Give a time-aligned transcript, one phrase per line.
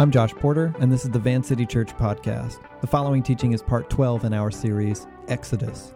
[0.00, 2.58] I'm Josh Porter, and this is the Van City Church podcast.
[2.80, 5.92] The following teaching is part 12 in our series, Exodus.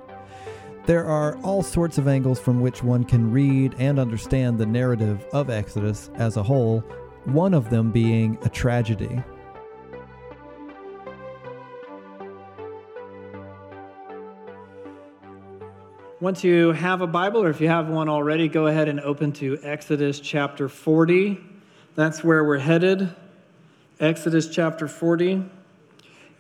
[0.85, 5.25] There are all sorts of angles from which one can read and understand the narrative
[5.33, 6.80] of Exodus as a whole,
[7.25, 9.22] one of them being a tragedy.
[16.21, 19.33] Once you have a Bible, or if you have one already, go ahead and open
[19.33, 21.41] to Exodus chapter 40.
[21.95, 23.11] That's where we're headed.
[24.01, 25.45] Exodus chapter 40.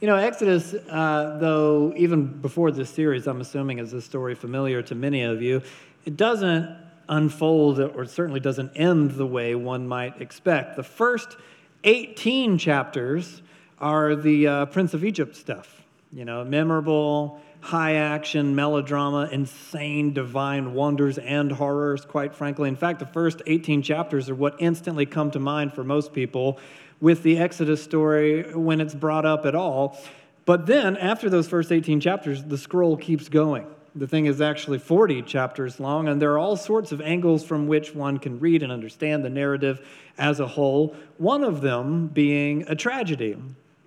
[0.00, 4.82] You know, Exodus, uh, though, even before this series, I'm assuming is a story familiar
[4.82, 5.62] to many of you,
[6.04, 6.76] it doesn't
[7.08, 10.74] unfold or certainly doesn't end the way one might expect.
[10.74, 11.36] The first
[11.84, 13.40] 18 chapters
[13.78, 20.74] are the uh, Prince of Egypt stuff, you know, memorable, high action, melodrama, insane, divine
[20.74, 22.68] wonders and horrors, quite frankly.
[22.68, 26.58] In fact, the first 18 chapters are what instantly come to mind for most people
[27.04, 30.00] with the Exodus story when it's brought up at all.
[30.46, 33.66] But then, after those first 18 chapters, the scroll keeps going.
[33.94, 37.66] The thing is actually 40 chapters long, and there are all sorts of angles from
[37.66, 42.64] which one can read and understand the narrative as a whole, one of them being
[42.68, 43.36] a tragedy.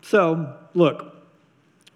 [0.04, 1.16] So, look,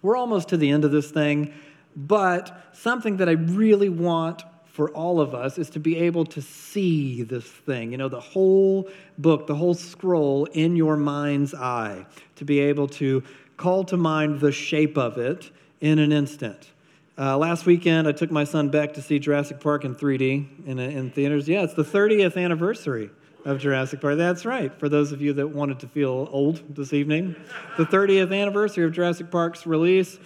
[0.01, 1.53] we're almost to the end of this thing,
[1.95, 6.41] but something that I really want for all of us is to be able to
[6.41, 12.05] see this thing, you know, the whole book, the whole scroll in your mind's eye,
[12.37, 13.21] to be able to
[13.57, 16.71] call to mind the shape of it in an instant.
[17.17, 20.79] Uh, last weekend, I took my son Beck to see Jurassic Park in 3D in,
[20.79, 21.49] in theaters.
[21.49, 23.09] Yeah, it's the 30th anniversary
[23.43, 24.17] of Jurassic Park.
[24.17, 27.35] That's right, for those of you that wanted to feel old this evening.
[27.77, 30.17] The 30th anniversary of Jurassic Park's release.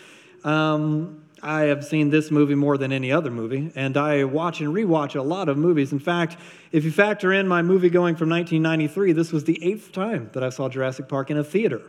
[0.43, 4.73] Um, I have seen this movie more than any other movie, and I watch and
[4.73, 5.91] rewatch a lot of movies.
[5.91, 6.37] In fact,
[6.71, 10.43] if you factor in my movie going from 1993, this was the eighth time that
[10.43, 11.83] I saw Jurassic Park in a theater.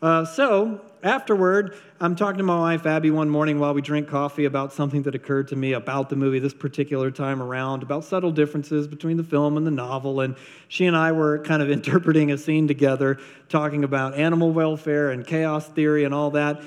[0.00, 4.44] Uh, so, afterward, I'm talking to my wife, Abby, one morning while we drink coffee
[4.44, 8.30] about something that occurred to me about the movie this particular time around, about subtle
[8.30, 10.20] differences between the film and the novel.
[10.20, 10.36] And
[10.68, 15.26] she and I were kind of interpreting a scene together, talking about animal welfare and
[15.26, 16.62] chaos theory and all that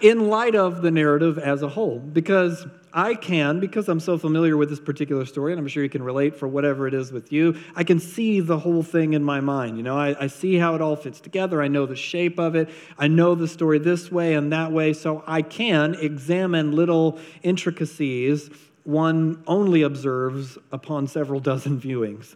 [0.00, 4.56] in light of the narrative as a whole, because I can, because I'm so familiar
[4.56, 7.32] with this particular story, and I'm sure you can relate for whatever it is with
[7.32, 9.76] you, I can see the whole thing in my mind.
[9.76, 11.62] You know, I, I, see how it all fits together.
[11.62, 12.68] I know the shape of it.
[12.98, 18.50] I know the story this way and that way, so I can examine little intricacies
[18.84, 22.34] one only observes upon several dozen viewings.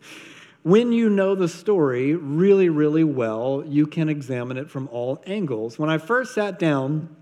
[0.63, 5.79] When you know the story really, really well, you can examine it from all angles.
[5.79, 7.15] When I first sat down,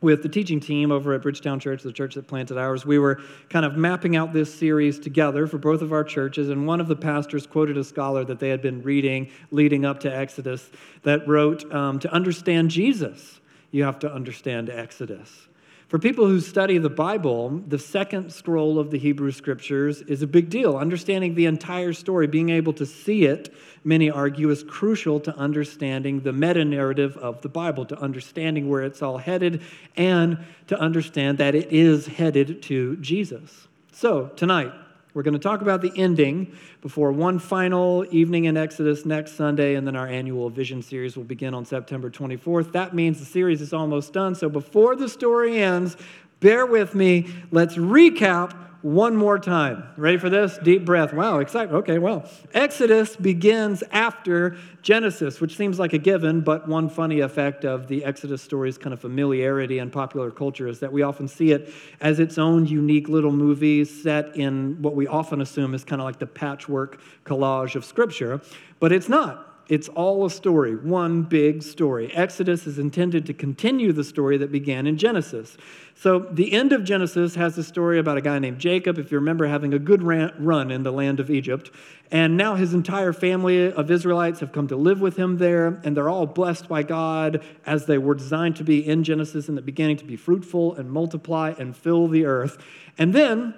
[0.00, 3.20] with the teaching team over at Bridgetown Church, the church that planted ours, we were
[3.48, 6.48] kind of mapping out this series together for both of our churches.
[6.48, 10.00] And one of the pastors quoted a scholar that they had been reading leading up
[10.00, 10.70] to Exodus
[11.02, 13.40] that wrote, um, To understand Jesus,
[13.70, 15.48] you have to understand Exodus.
[15.90, 20.26] For people who study the Bible, the second scroll of the Hebrew Scriptures is a
[20.28, 20.76] big deal.
[20.76, 23.52] Understanding the entire story, being able to see it,
[23.82, 28.82] many argue, is crucial to understanding the meta narrative of the Bible, to understanding where
[28.82, 29.62] it's all headed,
[29.96, 33.66] and to understand that it is headed to Jesus.
[33.90, 34.72] So, tonight,
[35.12, 39.74] we're going to talk about the ending before one final evening in Exodus next Sunday,
[39.74, 42.72] and then our annual vision series will begin on September 24th.
[42.72, 44.34] That means the series is almost done.
[44.34, 45.96] So before the story ends,
[46.38, 47.26] bear with me.
[47.50, 49.84] Let's recap one more time.
[49.96, 50.58] Ready for this?
[50.62, 51.12] Deep breath.
[51.12, 51.74] Wow, excited.
[51.74, 57.64] Okay, well, Exodus begins after Genesis, which seems like a given, but one funny effect
[57.64, 61.52] of the Exodus story's kind of familiarity in popular culture is that we often see
[61.52, 66.00] it as its own unique little movie set in what we often assume is kind
[66.00, 68.40] of like the patchwork collage of Scripture,
[68.78, 69.49] but it's not.
[69.70, 72.12] It's all a story, one big story.
[72.12, 75.56] Exodus is intended to continue the story that began in Genesis.
[75.94, 79.18] So, the end of Genesis has a story about a guy named Jacob, if you
[79.18, 81.70] remember, having a good run in the land of Egypt.
[82.10, 85.96] And now his entire family of Israelites have come to live with him there, and
[85.96, 89.62] they're all blessed by God as they were designed to be in Genesis in the
[89.62, 92.58] beginning to be fruitful and multiply and fill the earth.
[92.98, 93.54] And then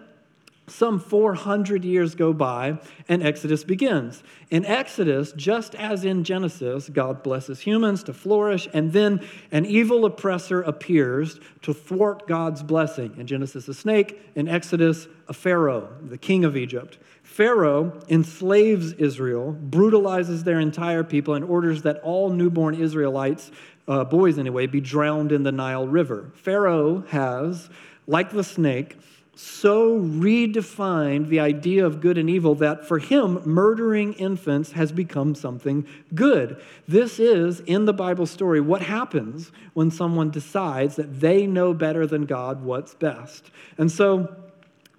[0.72, 2.78] some 400 years go by
[3.08, 4.22] and Exodus begins.
[4.50, 10.04] In Exodus, just as in Genesis, God blesses humans to flourish, and then an evil
[10.04, 13.14] oppressor appears to thwart God's blessing.
[13.18, 14.20] In Genesis, a snake.
[14.34, 16.98] In Exodus, a Pharaoh, the king of Egypt.
[17.22, 23.50] Pharaoh enslaves Israel, brutalizes their entire people, and orders that all newborn Israelites,
[23.88, 26.30] uh, boys anyway, be drowned in the Nile River.
[26.34, 27.70] Pharaoh has,
[28.06, 28.96] like the snake,
[29.34, 35.34] so redefined the idea of good and evil that for him, murdering infants has become
[35.34, 36.62] something good.
[36.86, 42.06] This is, in the Bible story, what happens when someone decides that they know better
[42.06, 43.50] than God what's best.
[43.78, 44.36] And so,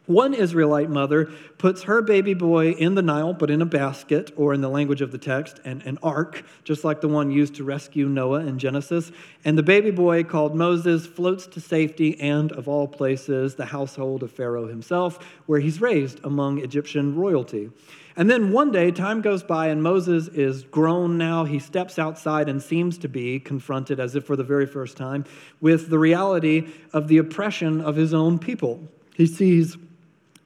[0.05, 4.53] one Israelite mother puts her baby boy in the Nile, but in a basket, or
[4.53, 7.63] in the language of the text, an, an ark, just like the one used to
[7.63, 9.13] rescue Noah in Genesis.
[9.45, 14.23] And the baby boy, called Moses, floats to safety and, of all places, the household
[14.23, 17.69] of Pharaoh himself, where he's raised among Egyptian royalty.
[18.17, 21.45] And then one day, time goes by, and Moses is grown now.
[21.45, 25.23] He steps outside and seems to be confronted, as if for the very first time,
[25.61, 28.87] with the reality of the oppression of his own people.
[29.15, 29.77] He sees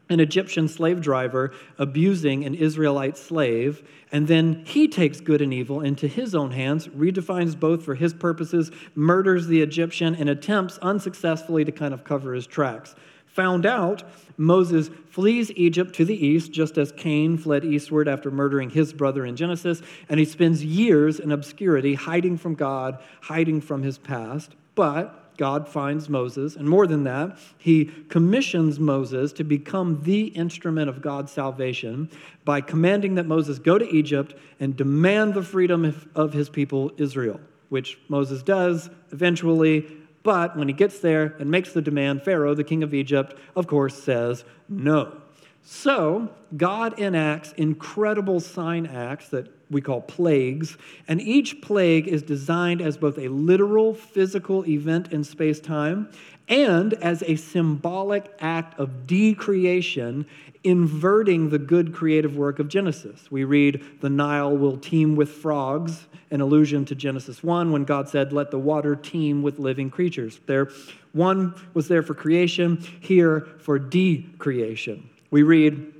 [0.09, 5.81] an Egyptian slave driver abusing an Israelite slave, and then he takes good and evil
[5.81, 11.65] into his own hands, redefines both for his purposes, murders the Egyptian, and attempts unsuccessfully
[11.65, 12.95] to kind of cover his tracks.
[13.27, 14.04] Found out,
[14.38, 19.25] Moses flees Egypt to the east, just as Cain fled eastward after murdering his brother
[19.25, 24.56] in Genesis, and he spends years in obscurity, hiding from God, hiding from his past.
[24.74, 30.89] But God finds Moses, and more than that, he commissions Moses to become the instrument
[30.89, 32.10] of God's salvation
[32.44, 37.39] by commanding that Moses go to Egypt and demand the freedom of his people Israel,
[37.69, 39.86] which Moses does eventually.
[40.24, 43.68] But when he gets there and makes the demand, Pharaoh, the king of Egypt, of
[43.68, 45.22] course, says no.
[45.69, 50.78] So, God enacts incredible sign acts that we call plagues,
[51.10, 56.10] and each plague is designed as both a literal physical event in space time
[56.48, 60.25] and as a symbolic act of decreation,
[60.64, 63.30] inverting the good creative work of Genesis.
[63.30, 68.08] We read, The Nile will teem with frogs, an allusion to Genesis 1 when God
[68.08, 70.40] said, Let the water teem with living creatures.
[70.46, 70.69] There,
[71.12, 75.10] one was there for creation, here for decreation.
[75.30, 75.94] We read,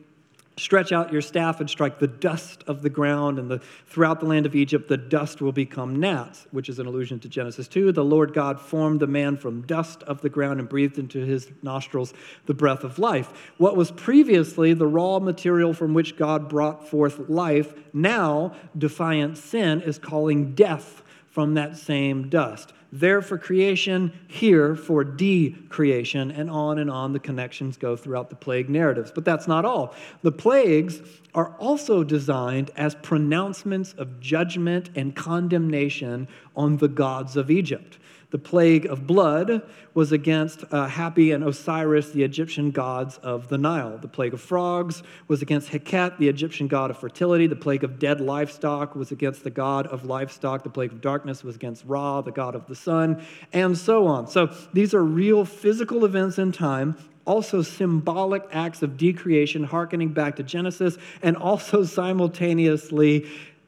[0.60, 4.26] Stretch out your staff and strike the dust of the ground, and the, throughout the
[4.26, 7.92] land of Egypt the dust will become gnats, which is an allusion to Genesis 2.
[7.92, 11.52] The Lord God formed the man from dust of the ground and breathed into his
[11.62, 12.12] nostrils
[12.48, 13.52] the breath of life.
[13.58, 19.82] What was previously the raw material from which God brought forth life, now defiant sin
[19.82, 26.80] is calling death from that same dust there for creation, here for decreation, and on
[26.80, 29.12] and on the connections go throughout the plague narratives.
[29.14, 29.94] But that's not all.
[30.24, 31.02] The plagues
[31.36, 38.00] are also designed as pronouncements of judgment and condemnation on the gods of Egypt.
[38.30, 39.62] The plague of blood
[39.94, 43.98] was against uh, Hapi and Osiris, the Egyptian gods of the Nile.
[43.98, 47.48] The plague of frogs was against Heket, the Egyptian god of fertility.
[47.48, 50.64] The plague of dead livestock was against the god of livestock.
[50.64, 54.28] The plague of darkness was against Ra, the god of the sun, and so on.
[54.28, 56.98] So these are real physical events in time
[57.28, 63.28] also symbolic acts of decreation, hearkening back to Genesis, and also simultaneously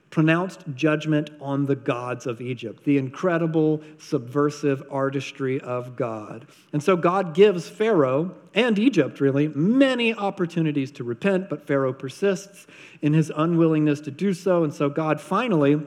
[0.09, 6.47] pronounced judgment on the gods of Egypt, the incredible subversive artistry of God.
[6.73, 12.65] And so God gives Pharaoh and Egypt, really, many opportunities to repent, but Pharaoh persists
[13.01, 14.63] in his unwillingness to do so.
[14.63, 15.81] And so God finally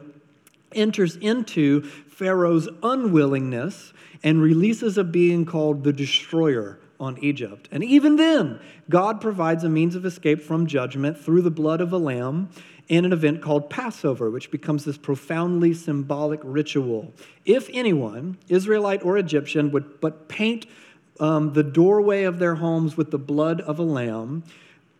[0.73, 3.93] enters into Pharaoh's unwillingness
[4.23, 7.69] and releases a being called the destroyer on Egypt.
[7.73, 11.93] And even then, God provides a means of escape from judgment through the blood of
[11.93, 12.51] a lamb
[12.93, 17.15] in an event called Passover, which becomes this profoundly symbolic ritual.
[17.47, 20.67] If anyone, Israelite or Egyptian, would but paint
[21.19, 24.45] um, the doorway of their homes with the blood of a lamb,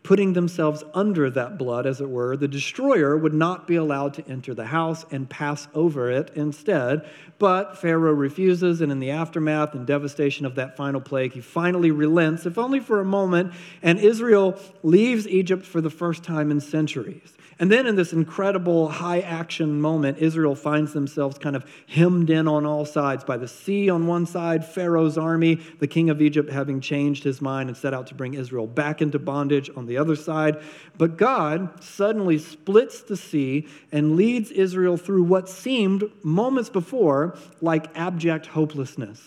[0.03, 4.29] putting themselves under that blood, as it were, the destroyer would not be allowed to
[4.29, 7.09] enter the house and pass over it instead.
[7.39, 11.91] But Pharaoh refuses, and in the aftermath and devastation of that final plague, he finally
[11.91, 16.61] relents, if only for a moment, and Israel leaves Egypt for the first time in
[16.61, 17.35] centuries.
[17.59, 22.49] And then in this incredible high action moment, Israel finds themselves kind of hemmed in
[22.49, 26.51] on all sides by the sea on one side, Pharaoh's army, the king of Egypt
[26.51, 29.92] having changed his mind and set out to bring Israel back into bondage on the
[29.97, 30.63] other side.
[30.99, 37.97] But God suddenly splits the sea and leads Israel through what seemed moments before like
[37.97, 39.21] abject hopelessness.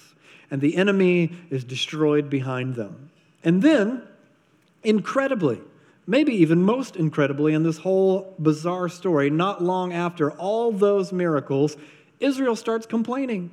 [0.51, 3.09] And the enemy is destroyed behind them.
[3.43, 4.03] And then,
[4.83, 5.59] incredibly,
[6.07, 11.77] Maybe even most incredibly, in this whole bizarre story, not long after all those miracles,
[12.19, 13.49] Israel starts complaining.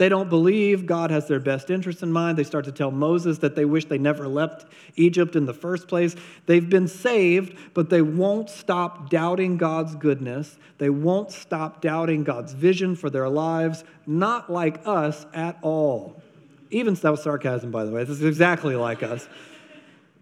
[0.00, 2.38] They don't believe God has their best interest in mind.
[2.38, 4.64] They start to tell Moses that they wish they never left
[4.96, 6.16] Egypt in the first place.
[6.46, 10.56] They've been saved, but they won't stop doubting God's goodness.
[10.78, 16.22] They won't stop doubting God's vision for their lives, not like us at all.
[16.70, 18.02] Even that was sarcasm, by the way.
[18.02, 19.28] This is exactly like us.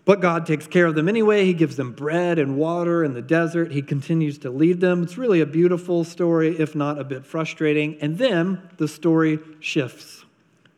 [0.08, 1.44] But God takes care of them anyway.
[1.44, 3.72] He gives them bread and water in the desert.
[3.72, 5.02] He continues to lead them.
[5.02, 7.98] It's really a beautiful story, if not a bit frustrating.
[8.00, 10.24] And then the story shifts.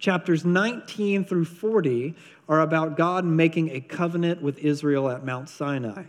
[0.01, 2.17] Chapters 19 through 40
[2.49, 6.07] are about God making a covenant with Israel at Mount Sinai.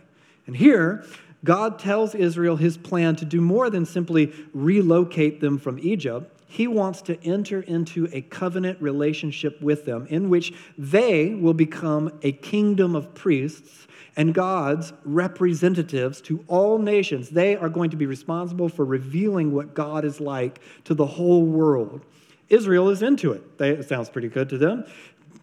[0.48, 1.04] And here,
[1.44, 6.41] God tells Israel his plan to do more than simply relocate them from Egypt.
[6.52, 12.12] He wants to enter into a covenant relationship with them in which they will become
[12.20, 17.30] a kingdom of priests and God's representatives to all nations.
[17.30, 21.46] They are going to be responsible for revealing what God is like to the whole
[21.46, 22.04] world.
[22.50, 23.56] Israel is into it.
[23.56, 24.84] They, it sounds pretty good to them.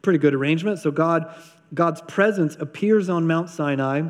[0.03, 0.77] Pretty good arrangement.
[0.77, 1.33] So God,
[1.73, 4.09] God's presence appears on Mount Sinai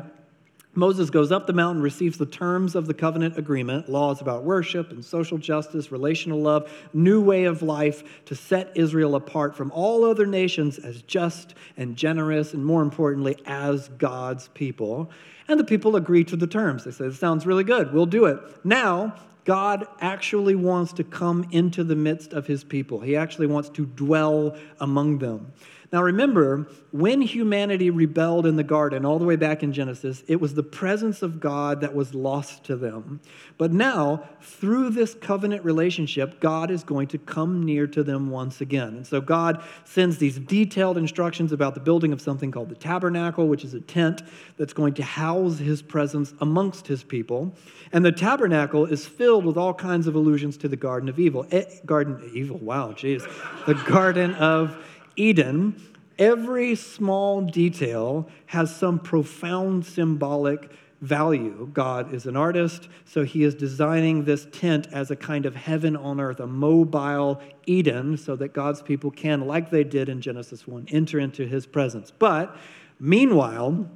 [0.74, 4.92] Moses goes up the mountain, receives the terms of the covenant agreement, laws about worship
[4.92, 10.04] and social justice, relational love, new way of life to set Israel apart from all
[10.04, 15.10] other nations as just and generous, and more importantly, as God's people.
[15.48, 16.84] And the people agree to the terms.
[16.84, 18.38] They say, It sounds really good, we'll do it.
[18.64, 23.70] Now, God actually wants to come into the midst of his people, he actually wants
[23.70, 25.52] to dwell among them.
[25.92, 30.40] Now remember, when humanity rebelled in the garden, all the way back in Genesis, it
[30.40, 33.20] was the presence of God that was lost to them.
[33.58, 38.60] But now, through this covenant relationship, God is going to come near to them once
[38.60, 38.88] again.
[38.96, 43.48] And so God sends these detailed instructions about the building of something called the tabernacle,
[43.48, 44.22] which is a tent
[44.58, 47.52] that's going to house his presence amongst his people.
[47.92, 51.46] And the tabernacle is filled with all kinds of allusions to the Garden of Evil.
[51.50, 53.26] Eh, garden Evil, wow, jeez.
[53.66, 54.76] The Garden of
[55.20, 55.76] Eden,
[56.18, 60.70] every small detail has some profound symbolic
[61.02, 61.68] value.
[61.74, 65.94] God is an artist, so he is designing this tent as a kind of heaven
[65.94, 70.66] on earth, a mobile Eden, so that God's people can, like they did in Genesis
[70.66, 72.10] 1, enter into his presence.
[72.10, 72.56] But
[72.98, 73.90] meanwhile,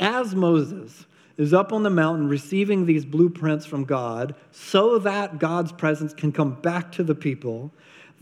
[0.00, 1.06] as Moses
[1.36, 6.32] is up on the mountain receiving these blueprints from God so that God's presence can
[6.32, 7.72] come back to the people,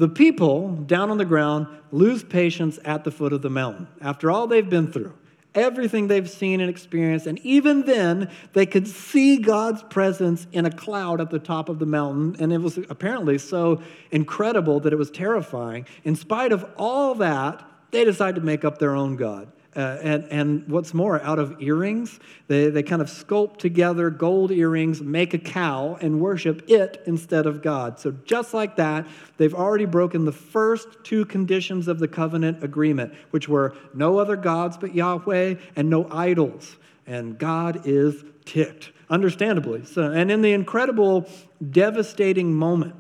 [0.01, 4.31] the people down on the ground lose patience at the foot of the mountain after
[4.31, 5.13] all they've been through,
[5.55, 7.27] everything they've seen and experienced.
[7.27, 11.79] And even then, they could see God's presence in a cloud at the top of
[11.79, 12.35] the mountain.
[12.41, 15.85] And it was apparently so incredible that it was terrifying.
[16.03, 19.53] In spite of all that, they decide to make up their own God.
[19.77, 24.51] Uh, and, and what's more, out of earrings, they, they kind of sculpt together gold
[24.51, 28.01] earrings, make a cow, and worship it instead of God.
[28.01, 33.15] So, just like that, they've already broken the first two conditions of the covenant agreement,
[33.31, 36.77] which were no other gods but Yahweh and no idols.
[37.07, 39.85] And God is ticked, understandably.
[39.85, 41.29] So, and in the incredible,
[41.71, 42.97] devastating moment,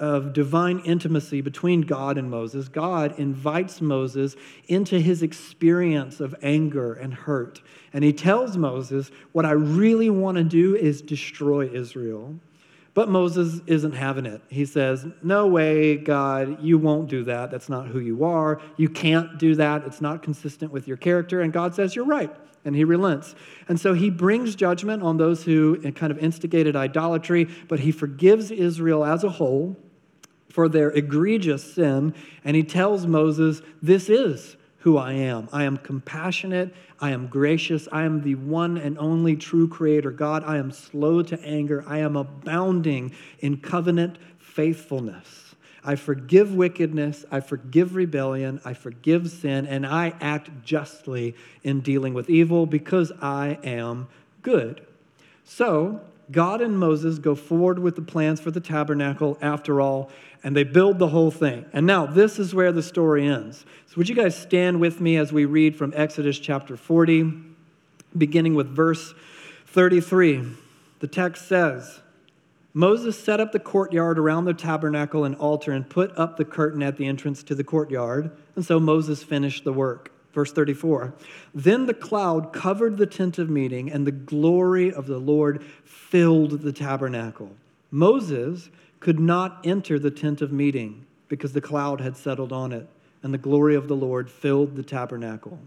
[0.00, 4.36] of divine intimacy between God and Moses, God invites Moses
[4.68, 7.60] into his experience of anger and hurt.
[7.92, 12.38] And he tells Moses, What I really want to do is destroy Israel.
[12.94, 14.42] But Moses isn't having it.
[14.48, 17.50] He says, No way, God, you won't do that.
[17.50, 18.60] That's not who you are.
[18.76, 19.84] You can't do that.
[19.84, 21.40] It's not consistent with your character.
[21.40, 22.34] And God says, You're right.
[22.64, 23.34] And he relents.
[23.68, 28.50] And so he brings judgment on those who kind of instigated idolatry, but he forgives
[28.50, 29.76] Israel as a whole
[30.58, 32.12] for their egregious sin.
[32.44, 35.48] And he tells Moses, This is who I am.
[35.52, 36.74] I am compassionate.
[37.00, 37.86] I am gracious.
[37.92, 40.42] I am the one and only true creator God.
[40.42, 41.84] I am slow to anger.
[41.86, 45.54] I am abounding in covenant faithfulness.
[45.84, 47.24] I forgive wickedness.
[47.30, 48.60] I forgive rebellion.
[48.64, 49.64] I forgive sin.
[49.64, 54.08] And I act justly in dealing with evil because I am
[54.42, 54.84] good.
[55.44, 56.00] So,
[56.30, 60.10] God and Moses go forward with the plans for the tabernacle after all,
[60.42, 61.66] and they build the whole thing.
[61.72, 63.64] And now, this is where the story ends.
[63.86, 67.32] So, would you guys stand with me as we read from Exodus chapter 40,
[68.16, 69.14] beginning with verse
[69.66, 70.44] 33?
[71.00, 72.00] The text says,
[72.74, 76.82] Moses set up the courtyard around the tabernacle and altar and put up the curtain
[76.82, 78.30] at the entrance to the courtyard.
[78.56, 80.12] And so Moses finished the work.
[80.32, 81.14] Verse 34
[81.54, 86.60] Then the cloud covered the tent of meeting, and the glory of the Lord filled
[86.60, 87.50] the tabernacle.
[87.90, 88.68] Moses
[89.00, 92.88] could not enter the tent of meeting because the cloud had settled on it,
[93.22, 95.58] and the glory of the Lord filled the tabernacle.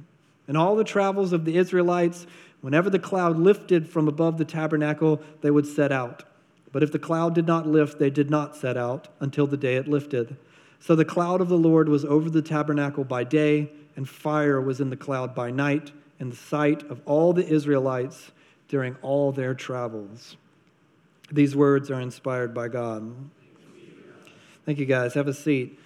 [0.47, 2.25] In all the travels of the Israelites,
[2.61, 6.23] whenever the cloud lifted from above the tabernacle, they would set out.
[6.71, 9.75] But if the cloud did not lift, they did not set out until the day
[9.75, 10.37] it lifted.
[10.79, 14.79] So the cloud of the Lord was over the tabernacle by day and fire was
[14.79, 18.31] in the cloud by night in the sight of all the Israelites
[18.67, 20.37] during all their travels.
[21.31, 23.13] These words are inspired by God.
[24.65, 25.13] Thank you, guys.
[25.13, 25.79] Have a seat.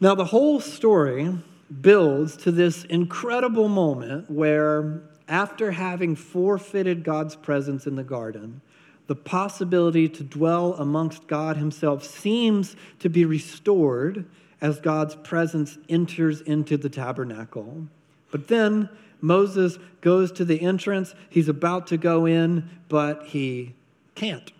[0.00, 1.32] Now, the whole story
[1.80, 8.60] builds to this incredible moment where, after having forfeited God's presence in the garden,
[9.06, 14.26] the possibility to dwell amongst God Himself seems to be restored
[14.60, 17.88] as God's presence enters into the tabernacle.
[18.30, 18.88] But then
[19.20, 21.14] Moses goes to the entrance.
[21.30, 23.74] He's about to go in, but he
[24.14, 24.52] can't.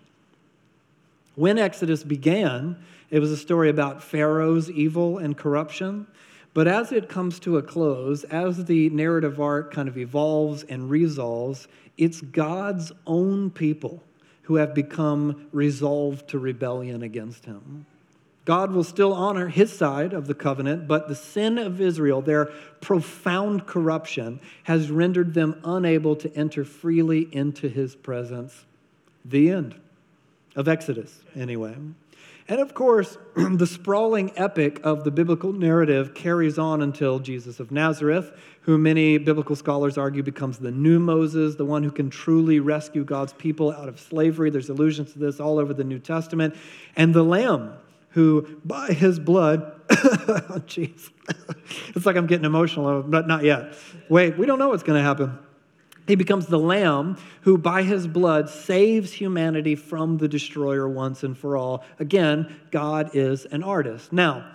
[1.35, 2.77] When Exodus began,
[3.09, 6.07] it was a story about Pharaoh's evil and corruption.
[6.53, 10.89] But as it comes to a close, as the narrative arc kind of evolves and
[10.89, 14.03] resolves, it's God's own people
[14.43, 17.85] who have become resolved to rebellion against him.
[18.45, 22.47] God will still honor his side of the covenant, but the sin of Israel, their
[22.81, 28.65] profound corruption, has rendered them unable to enter freely into his presence.
[29.23, 29.75] The end
[30.55, 31.75] of Exodus, anyway.
[32.47, 37.71] And of course, the sprawling epic of the biblical narrative carries on until Jesus of
[37.71, 38.31] Nazareth,
[38.61, 43.03] who many biblical scholars argue becomes the new Moses, the one who can truly rescue
[43.03, 44.49] God's people out of slavery.
[44.49, 46.55] There's allusions to this all over the New Testament.
[46.95, 47.73] And the Lamb,
[48.09, 51.11] who by his blood, jeez,
[51.95, 53.73] it's like I'm getting emotional, but not yet.
[54.09, 55.39] Wait, we don't know what's going to happen.
[56.07, 61.37] He becomes the lamb who, by his blood, saves humanity from the destroyer once and
[61.37, 61.83] for all.
[61.99, 64.11] Again, God is an artist.
[64.11, 64.53] Now,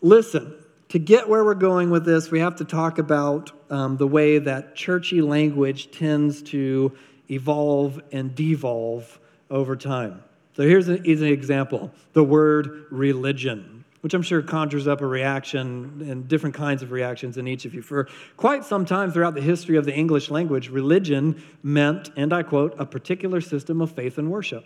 [0.00, 0.54] listen,
[0.90, 4.38] to get where we're going with this, we have to talk about um, the way
[4.38, 6.96] that churchy language tends to
[7.28, 9.18] evolve and devolve
[9.50, 10.22] over time.
[10.56, 13.75] So here's an, an example the word religion
[14.06, 17.74] which I'm sure conjures up a reaction and different kinds of reactions in each of
[17.74, 17.82] you.
[17.82, 22.44] For quite some time throughout the history of the English language, religion meant, and I
[22.44, 24.64] quote, a particular system of faith and worship.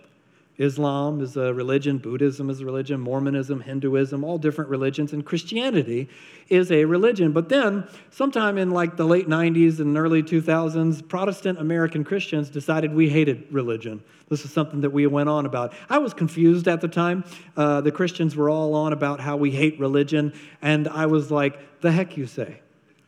[0.60, 6.06] Islam is a religion, Buddhism is a religion, Mormonism, Hinduism, all different religions, and Christianity
[6.50, 7.32] is a religion.
[7.32, 12.94] But then, sometime in like the late 90s and early 2000s, Protestant American Christians decided
[12.94, 14.02] we hated religion.
[14.28, 15.72] This is something that we went on about.
[15.88, 17.24] I was confused at the time.
[17.56, 21.80] Uh, the Christians were all on about how we hate religion, and I was like,
[21.80, 22.60] the heck you say?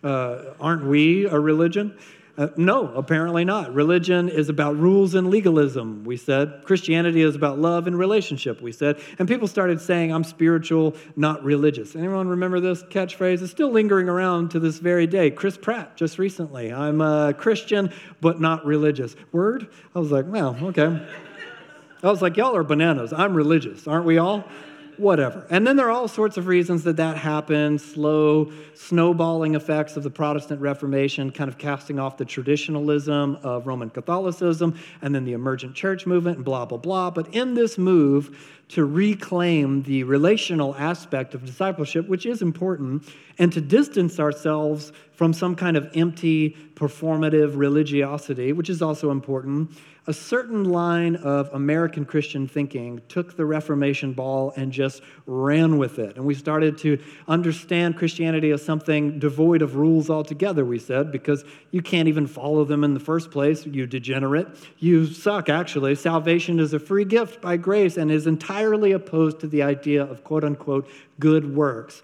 [0.02, 1.98] Uh, aren't we a religion?
[2.38, 3.74] Uh, no, apparently not.
[3.74, 6.62] Religion is about rules and legalism, we said.
[6.64, 8.98] Christianity is about love and relationship, we said.
[9.18, 11.94] And people started saying, I'm spiritual, not religious.
[11.94, 13.42] Anyone remember this catchphrase?
[13.42, 15.30] It's still lingering around to this very day.
[15.30, 16.72] Chris Pratt, just recently.
[16.72, 17.92] I'm a Christian,
[18.22, 19.14] but not religious.
[19.30, 19.68] Word?
[19.94, 21.06] I was like, well, okay.
[22.02, 23.12] I was like, y'all are bananas.
[23.12, 24.44] I'm religious, aren't we all?
[25.02, 25.46] Whatever.
[25.50, 30.02] And then there are all sorts of reasons that that happened slow, snowballing effects of
[30.02, 35.32] the Protestant Reformation, kind of casting off the traditionalism of Roman Catholicism, and then the
[35.32, 37.10] emergent church movement, and blah, blah, blah.
[37.10, 38.38] But in this move
[38.68, 43.06] to reclaim the relational aspect of discipleship, which is important,
[43.38, 49.70] and to distance ourselves from some kind of empty, performative religiosity, which is also important
[50.06, 56.00] a certain line of American Christian thinking took the Reformation ball and just ran with
[56.00, 56.16] it.
[56.16, 61.44] And we started to understand Christianity as something devoid of rules altogether, we said, because
[61.70, 64.48] you can't even follow them in the first place, you degenerate.
[64.78, 65.94] You suck, actually.
[65.94, 70.24] Salvation is a free gift by grace and is entirely opposed to the idea of
[70.24, 72.02] quote unquote good works.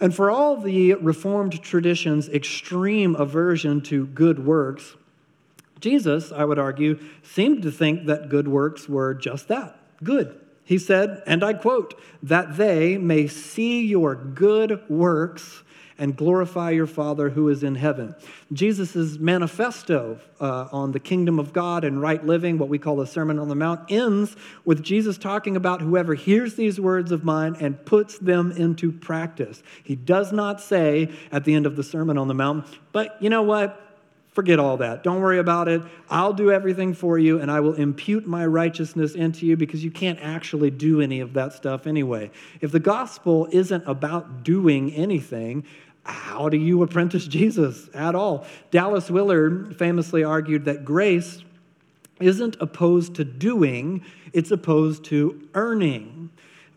[0.00, 4.96] And for all the Reformed tradition's extreme aversion to good works,
[5.80, 10.40] Jesus, I would argue, seemed to think that good works were just that good.
[10.64, 15.62] He said, and I quote, that they may see your good works
[15.98, 18.14] and glorify your Father who is in heaven.
[18.52, 23.06] Jesus' manifesto uh, on the kingdom of God and right living, what we call the
[23.06, 27.56] Sermon on the Mount, ends with Jesus talking about whoever hears these words of mine
[27.60, 29.62] and puts them into practice.
[29.84, 33.30] He does not say at the end of the Sermon on the Mount, but you
[33.30, 33.85] know what?
[34.36, 35.02] Forget all that.
[35.02, 35.80] Don't worry about it.
[36.10, 39.90] I'll do everything for you and I will impute my righteousness into you because you
[39.90, 42.30] can't actually do any of that stuff anyway.
[42.60, 45.64] If the gospel isn't about doing anything,
[46.04, 48.44] how do you apprentice Jesus at all?
[48.70, 51.42] Dallas Willard famously argued that grace
[52.20, 56.28] isn't opposed to doing, it's opposed to earning.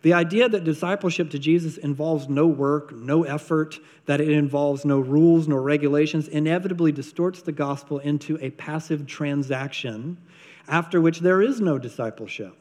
[0.01, 4.99] The idea that discipleship to Jesus involves no work, no effort, that it involves no
[4.99, 10.17] rules nor regulations, inevitably distorts the gospel into a passive transaction
[10.69, 12.55] after which there is no discipleship.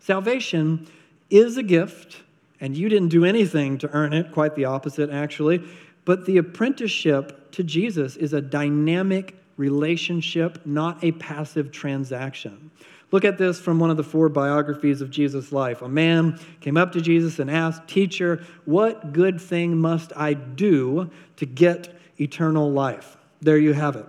[0.00, 0.88] Salvation
[1.28, 2.22] is a gift,
[2.60, 5.62] and you didn't do anything to earn it, quite the opposite, actually.
[6.04, 12.70] But the apprenticeship to Jesus is a dynamic relationship, not a passive transaction.
[13.12, 15.82] Look at this from one of the four biographies of Jesus' life.
[15.82, 21.10] A man came up to Jesus and asked, Teacher, what good thing must I do
[21.36, 23.16] to get eternal life?
[23.40, 24.06] There you have it.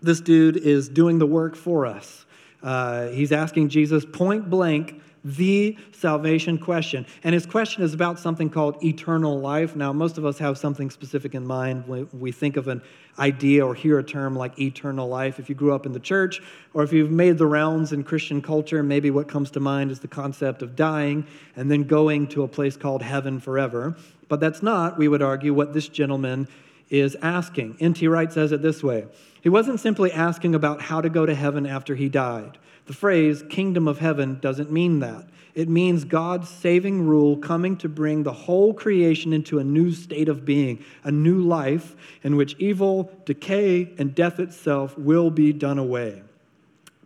[0.00, 2.24] This dude is doing the work for us.
[2.62, 7.06] Uh, he's asking Jesus point blank the salvation question.
[7.24, 9.76] And his question is about something called eternal life.
[9.76, 12.82] Now, most of us have something specific in mind when we think of an
[13.18, 15.38] idea or hear a term like eternal life.
[15.38, 16.40] If you grew up in the church
[16.72, 20.00] or if you've made the rounds in Christian culture, maybe what comes to mind is
[20.00, 21.26] the concept of dying
[21.56, 23.96] and then going to a place called heaven forever.
[24.28, 26.48] But that's not, we would argue, what this gentleman
[26.90, 27.76] is asking.
[27.80, 28.06] N.T.
[28.08, 29.06] Wright says it this way
[29.40, 32.58] He wasn't simply asking about how to go to heaven after he died.
[32.86, 35.26] The phrase kingdom of heaven doesn't mean that.
[35.54, 40.28] It means God's saving rule coming to bring the whole creation into a new state
[40.28, 45.78] of being, a new life in which evil, decay, and death itself will be done
[45.78, 46.22] away.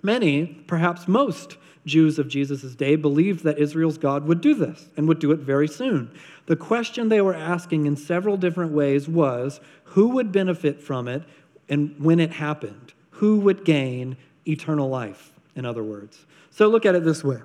[0.03, 5.09] Many, perhaps most, Jews of Jesus' day believed that Israel's God would do this and
[5.09, 6.11] would do it very soon.
[6.47, 11.23] The question they were asking in several different ways was who would benefit from it
[11.69, 12.93] and when it happened?
[13.13, 14.17] Who would gain
[14.47, 15.33] eternal life?
[15.57, 16.27] in other words.
[16.51, 17.41] So look at it this way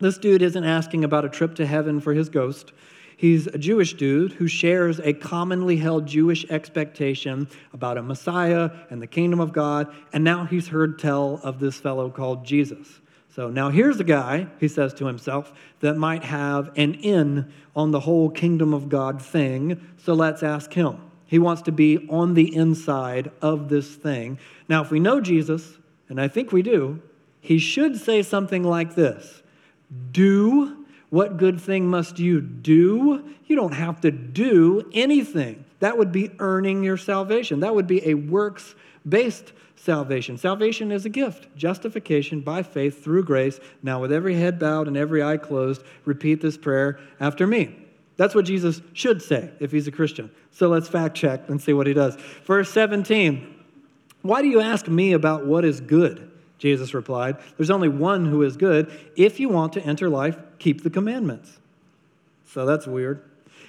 [0.00, 2.72] this dude isn't asking about a trip to heaven for his ghost.
[3.16, 9.02] He's a Jewish dude who shares a commonly held Jewish expectation about a Messiah and
[9.02, 13.00] the kingdom of God, and now he's heard tell of this fellow called Jesus.
[13.38, 17.92] So now here's a guy, he says to himself, that might have an in on
[17.92, 20.98] the whole kingdom of God thing, so let's ask him.
[21.24, 24.40] He wants to be on the inside of this thing.
[24.68, 27.00] Now, if we know Jesus, and I think we do,
[27.40, 29.44] he should say something like this
[30.10, 33.36] Do what good thing must you do?
[33.46, 35.64] You don't have to do anything.
[35.78, 37.60] That would be earning your salvation.
[37.60, 38.74] That would be a works
[39.08, 40.36] based salvation.
[40.36, 43.60] Salvation is a gift, justification by faith through grace.
[43.82, 47.76] Now, with every head bowed and every eye closed, repeat this prayer after me.
[48.16, 50.30] That's what Jesus should say if he's a Christian.
[50.50, 52.16] So let's fact check and see what he does.
[52.44, 53.54] Verse 17
[54.22, 56.28] Why do you ask me about what is good?
[56.58, 58.90] Jesus replied, There's only one who is good.
[59.16, 61.58] If you want to enter life, keep the commandments.
[62.46, 63.22] So that's weird.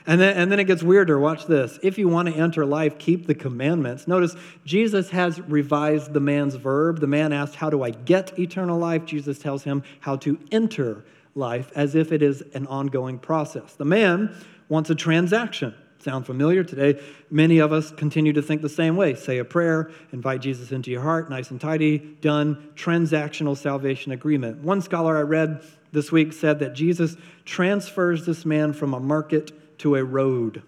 [0.10, 1.20] And then, and then it gets weirder.
[1.20, 1.78] Watch this.
[1.84, 4.08] If you want to enter life, keep the commandments.
[4.08, 7.00] Notice Jesus has revised the man's verb.
[7.00, 9.06] The man asked, How do I get eternal life?
[9.06, 13.76] Jesus tells him how to enter life as if it is an ongoing process.
[13.76, 14.36] The man
[14.68, 15.76] wants a transaction.
[16.00, 16.64] Sound familiar?
[16.64, 19.14] Today, many of us continue to think the same way.
[19.14, 22.72] Say a prayer, invite Jesus into your heart, nice and tidy, done.
[22.74, 24.64] Transactional salvation agreement.
[24.64, 29.52] One scholar I read this week said that Jesus transfers this man from a market
[29.80, 30.64] to a road.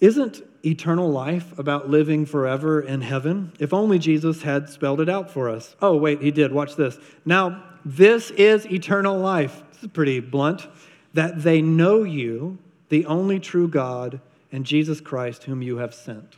[0.00, 3.52] Isn't eternal life about living forever in heaven?
[3.58, 5.76] If only Jesus had spelled it out for us.
[5.82, 6.52] Oh, wait, he did.
[6.52, 6.98] Watch this.
[7.24, 9.62] Now, this is eternal life.
[9.72, 10.66] This is pretty blunt.
[11.12, 14.20] That they know you the only true God,
[14.52, 16.36] and Jesus Christ, whom you have sent.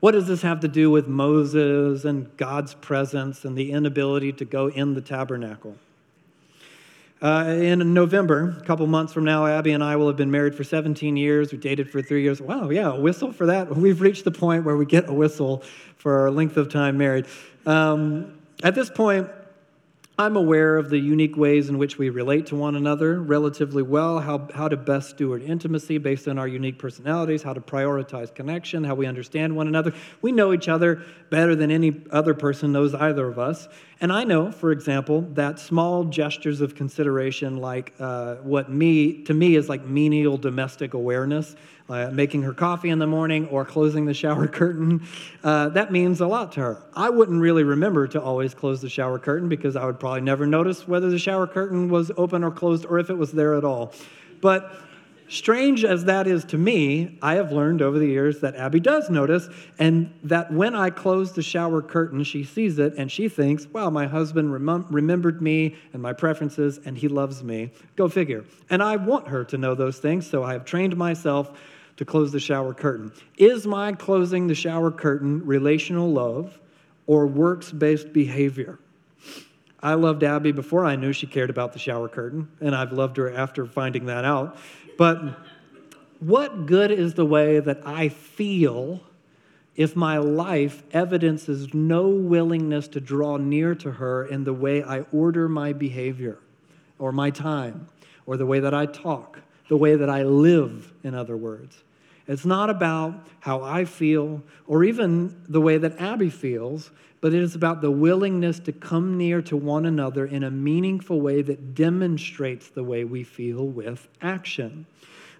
[0.00, 4.46] What does this have to do with Moses and God's presence and the inability to
[4.46, 5.76] go in the tabernacle?
[7.22, 10.54] Uh, in November, a couple months from now, Abby and I will have been married
[10.54, 11.52] for 17 years.
[11.52, 12.40] We dated for three years.
[12.40, 13.76] Wow, yeah, a whistle for that.
[13.76, 15.62] We've reached the point where we get a whistle
[15.96, 17.26] for our length of time married.
[17.66, 19.28] Um, at this point,
[20.20, 24.18] I'm aware of the unique ways in which we relate to one another relatively well,
[24.18, 28.84] how, how to best steward intimacy based on our unique personalities, how to prioritize connection,
[28.84, 29.94] how we understand one another.
[30.20, 33.68] We know each other better than any other person knows either of us.
[34.02, 39.34] And I know, for example, that small gestures of consideration, like uh, what me, to
[39.34, 41.54] me, is like menial domestic awareness,
[41.90, 45.06] uh, making her coffee in the morning or closing the shower curtain,
[45.44, 46.82] uh, that means a lot to her.
[46.96, 50.46] I wouldn't really remember to always close the shower curtain because I would probably never
[50.46, 53.64] notice whether the shower curtain was open or closed or if it was there at
[53.64, 53.92] all.
[54.40, 54.74] But
[55.30, 59.08] strange as that is to me, I have learned over the years that Abby does
[59.08, 63.66] notice, and that when I close the shower curtain, she sees it and she thinks,
[63.66, 67.70] wow, my husband rem- remembered me and my preferences, and he loves me.
[67.96, 68.44] Go figure.
[68.68, 71.58] And I want her to know those things, so I have trained myself
[71.96, 73.12] to close the shower curtain.
[73.36, 76.58] Is my closing the shower curtain relational love
[77.06, 78.78] or works based behavior?
[79.82, 83.16] I loved Abby before I knew she cared about the shower curtain, and I've loved
[83.16, 84.58] her after finding that out.
[84.98, 85.38] But
[86.20, 89.00] what good is the way that I feel
[89.76, 95.00] if my life evidences no willingness to draw near to her in the way I
[95.12, 96.38] order my behavior
[96.98, 97.88] or my time
[98.26, 101.82] or the way that I talk, the way that I live, in other words?
[102.30, 107.42] It's not about how I feel or even the way that Abby feels, but it
[107.42, 111.74] is about the willingness to come near to one another in a meaningful way that
[111.74, 114.86] demonstrates the way we feel with action.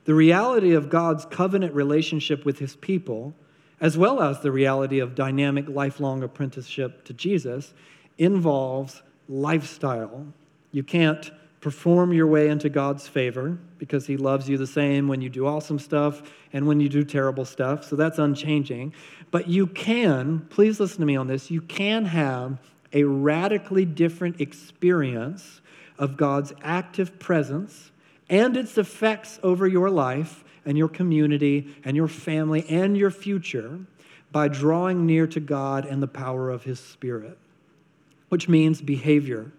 [0.05, 3.35] The reality of God's covenant relationship with his people,
[3.81, 7.73] as well as the reality of dynamic lifelong apprenticeship to Jesus,
[8.19, 10.27] involves lifestyle.
[10.73, 15.21] You can't perform your way into God's favor because He loves you the same when
[15.21, 17.85] you do awesome stuff and when you do terrible stuff.
[17.85, 18.95] So that's unchanging.
[19.31, 22.59] But you can, please listen to me on this, you can have
[22.93, 25.61] a radically different experience
[25.99, 27.93] of God's active presence
[28.29, 33.81] and its effects over your life and your community and your family and your future
[34.33, 37.37] by drawing near to God and the power of His Spirit,
[38.29, 39.53] which means behavior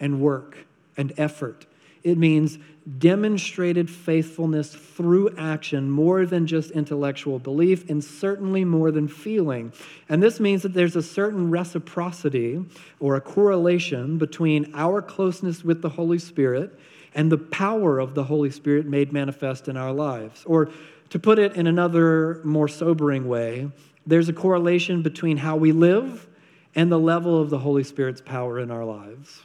[0.00, 1.66] and work and effort.
[2.02, 2.58] It means
[2.98, 9.72] demonstrated faithfulness through action more than just intellectual belief and certainly more than feeling.
[10.08, 12.62] And this means that there's a certain reciprocity
[13.00, 16.78] or a correlation between our closeness with the Holy Spirit
[17.14, 20.44] and the power of the Holy Spirit made manifest in our lives.
[20.44, 20.70] Or
[21.08, 23.70] to put it in another more sobering way,
[24.06, 26.26] there's a correlation between how we live
[26.74, 29.44] and the level of the Holy Spirit's power in our lives.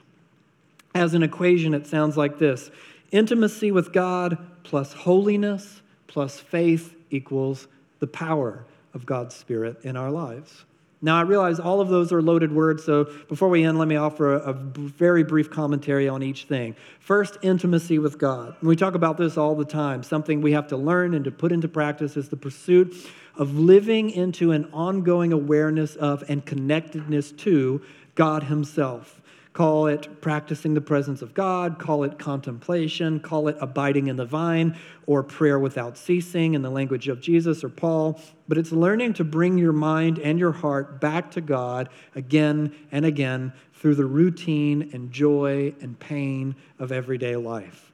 [1.00, 2.72] As an equation, it sounds like this
[3.12, 10.12] intimacy with God plus holiness plus faith equals the power of God's Spirit in our
[10.12, 10.66] lives.
[11.02, 13.96] Now, I realize all of those are loaded words, so before we end, let me
[13.96, 16.76] offer a, a, very brief commentary on each thing.
[17.00, 18.58] First, intimacy with God.
[18.60, 20.04] And we talk about this all the time.
[20.04, 22.94] Something we have to learn and to put into practice is the pursuit
[23.38, 27.82] of living into an ongoing awareness of and connectedness to
[28.16, 29.19] God Himself.
[29.54, 34.26] Call it practicing the presence of God, call it contemplation, call it abiding in the
[34.26, 38.22] vine, or prayer without ceasing in the language of Jesus or Paul.
[38.48, 43.06] But it's learning to bring your mind and your heart back to God again and
[43.06, 47.92] again through the routine and joy and pain of everyday life.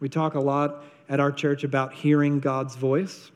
[0.00, 3.30] We talk a lot at our church about hearing God's voice,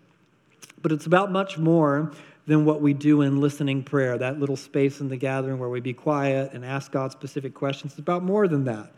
[0.82, 2.12] but it's about much more
[2.46, 5.80] than what we do in listening prayer, that little space in the gathering where we
[5.80, 7.92] be quiet and ask God specific questions.
[7.92, 8.92] It's about more than that.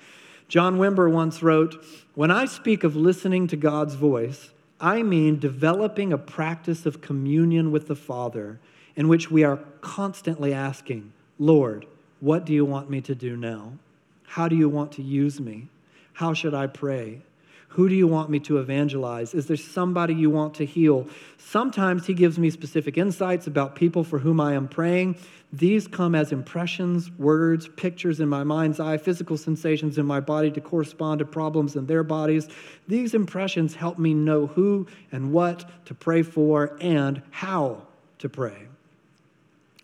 [0.49, 6.13] John Wimber once wrote When I speak of listening to God's voice, I mean developing
[6.13, 8.61] a practice of communion with the Father
[8.97, 11.87] in which we are constantly asking, Lord,
[12.21, 13.73] what do you want me to do now?
[14.25, 15.69] How do you want to use me?
[16.15, 17.23] How should I pray?
[17.75, 19.35] Who do you want me to evangelize?
[19.35, 21.09] Is there somebody you want to heal?
[21.39, 25.17] Sometimes he gives me specific insights about people for whom I am praying.
[25.53, 30.53] These come as impressions, words, pictures in my mind's eye, physical sensations in my body
[30.53, 32.49] to correspond to problems in their bodies.
[32.87, 38.69] These impressions help me know who and what to pray for and how to pray.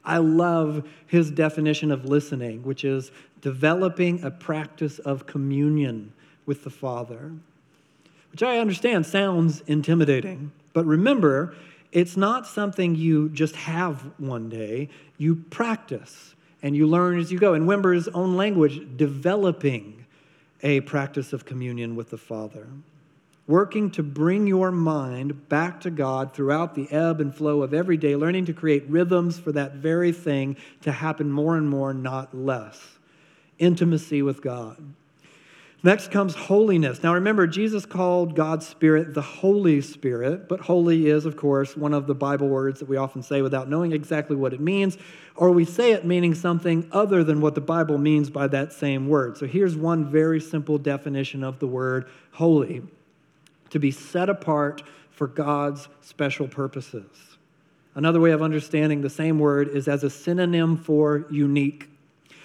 [0.04, 6.12] I love his definition of listening, which is developing a practice of communion
[6.46, 7.32] with the Father
[8.32, 10.52] which I understand sounds intimidating.
[10.72, 11.54] But remember,
[11.92, 14.88] it's not something you just have one day.
[15.18, 17.54] You practice and you learn as you go.
[17.54, 20.06] In Wimber's own language, developing
[20.62, 22.68] a practice of communion with the Father.
[23.46, 27.96] Working to bring your mind back to God throughout the ebb and flow of every
[27.96, 32.36] day, learning to create rhythms for that very thing to happen more and more, not
[32.36, 32.98] less.
[33.58, 34.94] Intimacy with God.
[35.82, 37.02] Next comes holiness.
[37.02, 41.94] Now remember, Jesus called God's Spirit the Holy Spirit, but holy is, of course, one
[41.94, 44.98] of the Bible words that we often say without knowing exactly what it means,
[45.36, 49.08] or we say it meaning something other than what the Bible means by that same
[49.08, 49.38] word.
[49.38, 52.82] So here's one very simple definition of the word holy
[53.70, 57.38] to be set apart for God's special purposes.
[57.94, 61.88] Another way of understanding the same word is as a synonym for unique.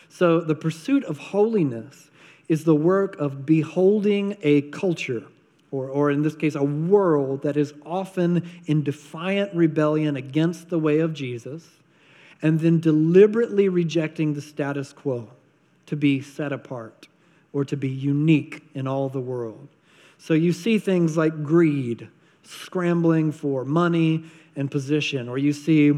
[0.08, 2.10] So the pursuit of holiness
[2.48, 5.24] is the work of beholding a culture,
[5.72, 10.80] or, or in this case, a world that is often in defiant rebellion against the
[10.80, 11.70] way of Jesus,
[12.42, 15.30] and then deliberately rejecting the status quo
[15.86, 17.08] to be set apart
[17.54, 19.68] or to be unique in all the world.
[20.18, 22.10] So you see things like greed,
[22.44, 25.94] scrambling for money and position, or you see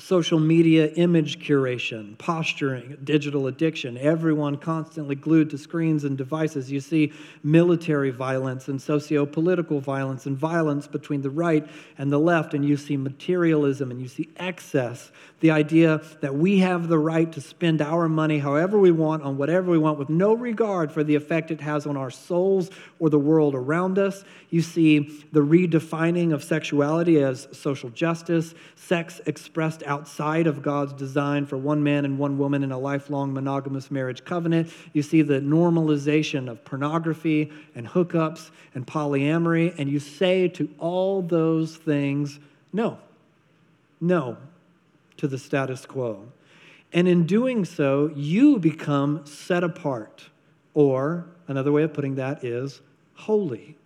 [0.00, 6.70] social media image curation, posturing, digital addiction, everyone constantly glued to screens and devices.
[6.70, 12.18] You see military violence and socio political violence and violence between the right and the
[12.18, 15.12] left, and you see materialism and you see excess.
[15.40, 19.36] The idea that we have the right to spend our money however we want on
[19.36, 23.10] whatever we want with no regard for the effect it has on our souls or
[23.10, 24.24] the world around us.
[24.50, 31.44] You see the redefining of sexuality as social justice, sex expressed outside of God's design
[31.44, 34.72] for one man and one woman in a lifelong monogamous marriage covenant.
[34.92, 41.22] You see the normalization of pornography and hookups and polyamory, and you say to all
[41.22, 42.38] those things,
[42.72, 42.98] no,
[44.00, 44.36] no
[45.16, 46.28] to the status quo.
[46.92, 50.30] And in doing so, you become set apart,
[50.72, 52.80] or another way of putting that is
[53.14, 53.76] holy.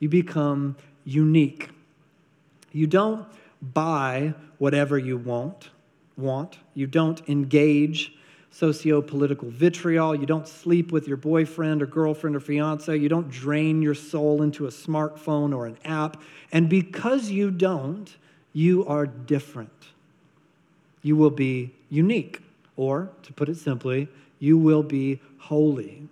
[0.00, 1.70] You become unique.
[2.72, 3.26] You don't
[3.62, 5.70] buy whatever you want,
[6.16, 6.58] want.
[6.74, 8.14] You don't engage
[8.50, 10.14] socio-political vitriol.
[10.14, 12.96] You don't sleep with your boyfriend or girlfriend or fiance.
[12.96, 16.20] You don't drain your soul into a smartphone or an app.
[16.52, 18.14] And because you don't,
[18.52, 19.70] you are different.
[21.02, 22.42] You will be unique.
[22.76, 26.08] Or, to put it simply, you will be holy.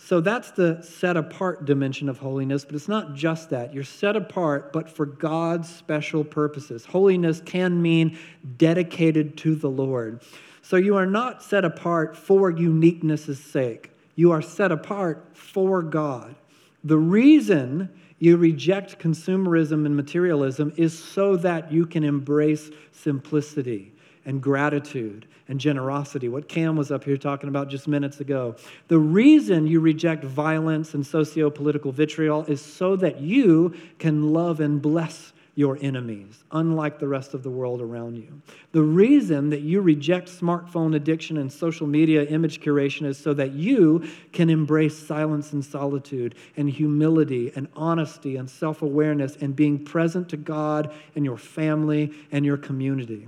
[0.00, 3.74] So that's the set apart dimension of holiness, but it's not just that.
[3.74, 6.84] You're set apart, but for God's special purposes.
[6.86, 8.16] Holiness can mean
[8.56, 10.22] dedicated to the Lord.
[10.62, 16.36] So you are not set apart for uniqueness' sake, you are set apart for God.
[16.84, 23.92] The reason you reject consumerism and materialism is so that you can embrace simplicity
[24.24, 28.56] and gratitude and generosity, what Cam was up here talking about just minutes ago.
[28.88, 34.60] The reason you reject violence and socio political vitriol is so that you can love
[34.60, 38.40] and bless your enemies, unlike the rest of the world around you.
[38.70, 43.50] The reason that you reject smartphone addiction and social media image curation is so that
[43.54, 49.84] you can embrace silence and solitude and humility and honesty and self awareness and being
[49.84, 53.26] present to God and your family and your community.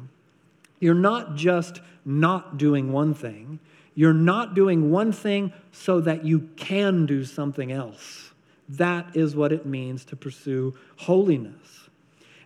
[0.80, 3.60] You're not just not doing one thing,
[3.94, 8.32] you're not doing one thing so that you can do something else.
[8.70, 11.88] That is what it means to pursue holiness.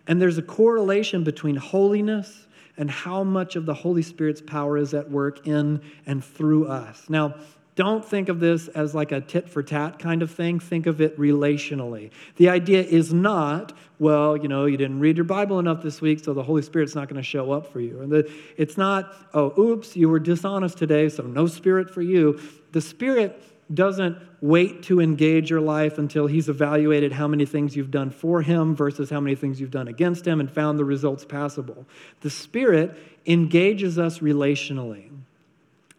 [0.06, 4.94] And there's a correlation between holiness and how much of the Holy Spirit's power is
[4.94, 7.04] at work in and through us.
[7.08, 7.36] Now,
[7.76, 10.60] don't think of this as like a tit for tat kind of thing.
[10.60, 12.10] Think of it relationally.
[12.36, 16.22] The idea is not, well, you know, you didn't read your Bible enough this week,
[16.24, 18.00] so the Holy Spirit's not going to show up for you.
[18.00, 22.40] And the, it's not, oh, oops, you were dishonest today, so no Spirit for you.
[22.70, 27.90] The Spirit doesn't wait to engage your life until he's evaluated how many things you've
[27.90, 31.24] done for him versus how many things you've done against him and found the results
[31.24, 31.86] passable.
[32.20, 35.10] The Spirit engages us relationally.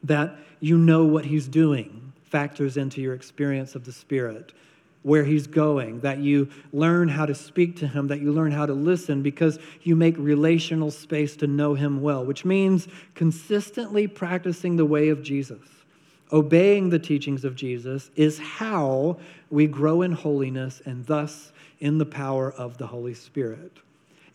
[0.05, 4.51] That you know what he's doing factors into your experience of the Spirit,
[5.03, 8.65] where he's going, that you learn how to speak to him, that you learn how
[8.65, 14.75] to listen because you make relational space to know him well, which means consistently practicing
[14.75, 15.61] the way of Jesus.
[16.31, 19.17] Obeying the teachings of Jesus is how
[19.51, 23.77] we grow in holiness and thus in the power of the Holy Spirit.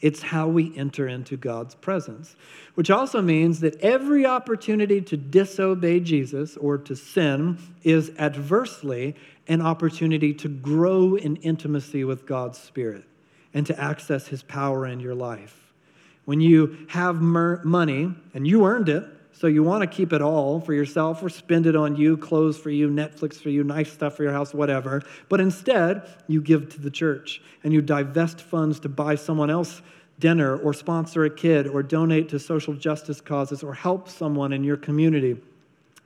[0.00, 2.34] It's how we enter into God's presence,
[2.74, 9.14] which also means that every opportunity to disobey Jesus or to sin is adversely
[9.46, 13.04] an opportunity to grow in intimacy with God's Spirit
[13.52, 15.72] and to access His power in your life.
[16.24, 19.04] When you have mer- money and you earned it,
[19.40, 22.58] so you want to keep it all for yourself or spend it on you, clothes
[22.58, 25.00] for you, Netflix for you, nice stuff for your house, whatever.
[25.30, 29.80] But instead, you give to the church and you divest funds to buy someone else
[30.18, 34.62] dinner or sponsor a kid or donate to social justice causes or help someone in
[34.62, 35.40] your community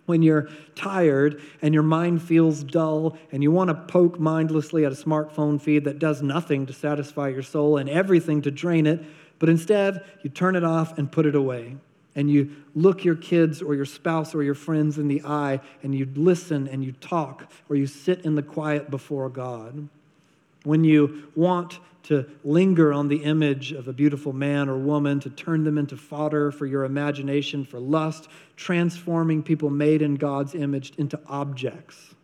[0.07, 4.93] when you're tired and your mind feels dull and you want to poke mindlessly at
[4.93, 9.05] a smartphone feed that does nothing to satisfy your soul and everything to drain it,
[9.41, 11.77] but instead you turn it off and put it away
[12.17, 15.95] and you look your kids or your spouse or your friends in the eye and
[15.95, 19.89] you listen and you talk or you sit in the quiet before God.
[20.65, 25.31] When you want to linger on the image of a beautiful man or woman, to
[25.31, 30.93] turn them into fodder for your imagination, for lust, transforming people made in God's image
[30.99, 32.15] into objects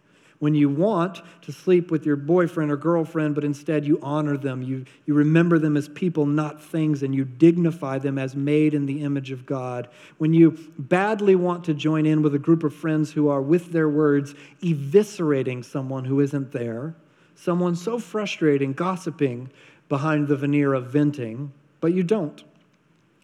[0.41, 4.63] when you want to sleep with your boyfriend or girlfriend, but instead you honor them.
[4.63, 8.87] You, you remember them as people, not things, and you dignify them as made in
[8.87, 9.89] the image of God.
[10.19, 13.73] When you badly want to join in with a group of friends who are, with
[13.73, 16.95] their words, eviscerating someone who isn't there,
[17.35, 19.51] someone so frustrating, gossiping
[19.89, 22.45] behind the veneer of venting, but you don't.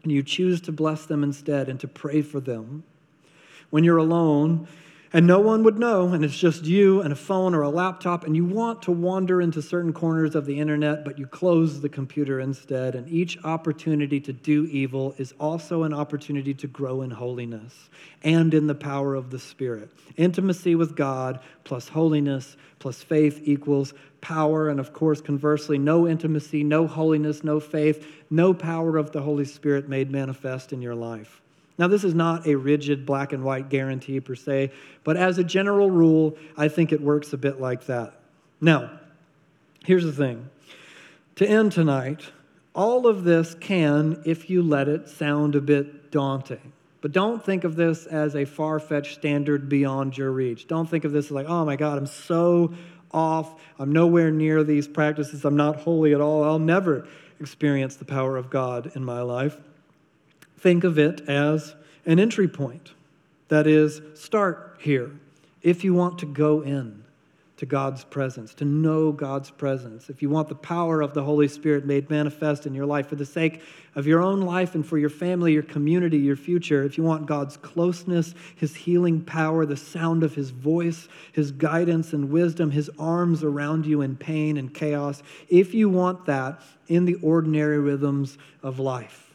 [0.06, 2.84] and you choose to bless them instead and to pray for them.
[3.70, 4.68] When you're alone,
[5.12, 8.24] and no one would know, and it's just you and a phone or a laptop,
[8.24, 11.88] and you want to wander into certain corners of the internet, but you close the
[11.88, 12.94] computer instead.
[12.94, 17.88] And each opportunity to do evil is also an opportunity to grow in holiness
[18.22, 19.90] and in the power of the Spirit.
[20.16, 24.68] Intimacy with God plus holiness plus faith equals power.
[24.68, 29.44] And of course, conversely, no intimacy, no holiness, no faith, no power of the Holy
[29.44, 31.40] Spirit made manifest in your life.
[31.78, 34.72] Now, this is not a rigid black and white guarantee per se,
[35.04, 38.18] but as a general rule, I think it works a bit like that.
[38.60, 38.98] Now,
[39.84, 40.48] here's the thing
[41.36, 42.32] to end tonight,
[42.74, 46.72] all of this can, if you let it, sound a bit daunting.
[47.02, 50.66] But don't think of this as a far fetched standard beyond your reach.
[50.66, 52.72] Don't think of this as like, oh my God, I'm so
[53.12, 53.54] off.
[53.78, 55.44] I'm nowhere near these practices.
[55.44, 56.42] I'm not holy at all.
[56.42, 57.06] I'll never
[57.38, 59.58] experience the power of God in my life
[60.66, 62.90] think of it as an entry point.
[63.50, 65.12] That is, start here
[65.62, 67.04] if you want to go in
[67.58, 71.46] to God's presence, to know God's presence, if you want the power of the Holy
[71.46, 73.62] Spirit made manifest in your life for the sake
[73.94, 77.26] of your own life and for your family, your community, your future, if you want
[77.26, 82.90] God's closeness, His healing power, the sound of His voice, His guidance and wisdom, His
[82.98, 88.36] arms around you in pain and chaos, if you want that in the ordinary rhythms
[88.64, 89.25] of life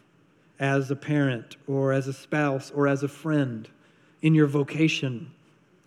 [0.61, 3.67] as a parent or as a spouse or as a friend,
[4.21, 5.31] in your vocation,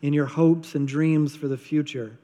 [0.03, 2.19] in your hopes and dreams for the future.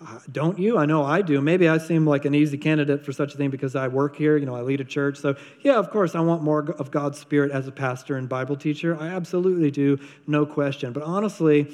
[0.00, 0.78] Uh, don't you?
[0.78, 1.40] I know I do.
[1.40, 4.36] Maybe I seem like an easy candidate for such a thing because I work here,
[4.36, 5.18] you know, I lead a church.
[5.18, 8.56] So, yeah, of course, I want more of God's Spirit as a pastor and Bible
[8.56, 8.96] teacher.
[8.98, 10.92] I absolutely do, no question.
[10.92, 11.68] But honestly,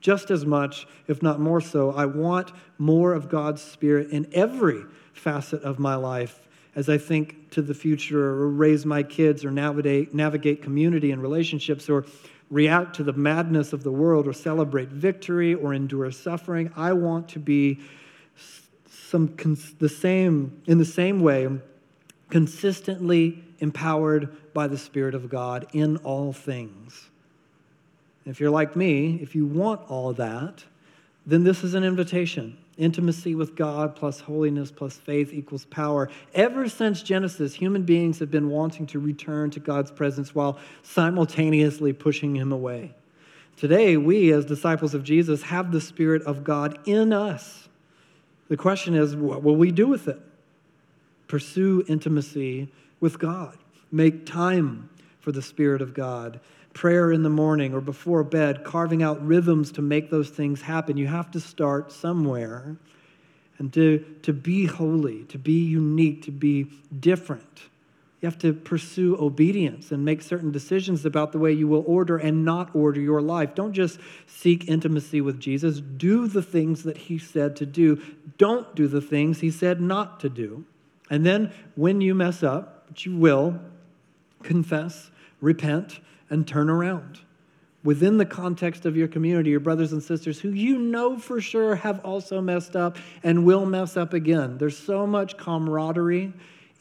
[0.00, 4.82] just as much, if not more so, I want more of God's Spirit in every
[5.14, 6.48] facet of my life
[6.80, 11.20] as I think to the future or raise my kids or navigate, navigate community and
[11.20, 12.06] relationships or
[12.48, 16.72] react to the madness of the world or celebrate victory or endure suffering.
[16.74, 17.80] I want to be
[18.88, 19.36] some
[19.78, 21.50] the same in the same way
[22.30, 27.10] consistently empowered by the spirit of God in all things.
[28.24, 30.64] If you're like me, if you want all that,
[31.26, 32.56] then this is an invitation.
[32.80, 36.08] Intimacy with God plus holiness plus faith equals power.
[36.34, 41.92] Ever since Genesis, human beings have been wanting to return to God's presence while simultaneously
[41.92, 42.94] pushing Him away.
[43.58, 47.68] Today, we as disciples of Jesus have the Spirit of God in us.
[48.48, 50.18] The question is, what will we do with it?
[51.28, 53.58] Pursue intimacy with God,
[53.92, 54.88] make time
[55.20, 56.40] for the Spirit of God
[56.72, 60.96] prayer in the morning or before bed, carving out rhythms to make those things happen.
[60.96, 62.76] You have to start somewhere.
[63.58, 67.68] And to, to be holy, to be unique, to be different,
[68.20, 72.18] you have to pursue obedience and make certain decisions about the way you will order
[72.18, 73.54] and not order your life.
[73.54, 75.80] Don't just seek intimacy with Jesus.
[75.80, 78.00] Do the things that he said to do.
[78.36, 80.64] Don't do the things he said not to do.
[81.08, 83.58] And then when you mess up, which you will,
[84.42, 85.10] confess,
[85.40, 86.00] repent,
[86.30, 87.20] and turn around.
[87.82, 91.74] Within the context of your community, your brothers and sisters who you know for sure
[91.76, 94.58] have also messed up and will mess up again.
[94.58, 96.32] There's so much camaraderie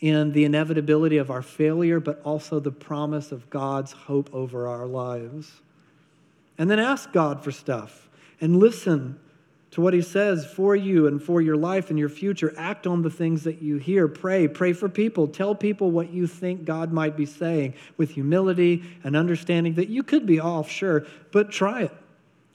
[0.02, 4.86] in the inevitability of our failure, but also the promise of God's hope over our
[4.86, 5.62] lives.
[6.58, 8.10] And then ask God for stuff
[8.42, 9.20] and listen
[9.80, 12.54] to what he says for you and for your life and your future.
[12.58, 14.08] Act on the things that you hear.
[14.08, 14.48] Pray.
[14.48, 15.28] Pray for people.
[15.28, 20.04] Tell people what you think God might be saying with humility and understanding that you
[20.04, 21.92] could be off, sure, but try it.